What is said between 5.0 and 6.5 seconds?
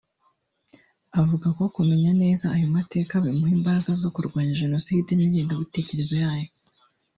n’ingengabitekerezo yayo